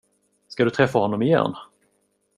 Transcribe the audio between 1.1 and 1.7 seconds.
igen?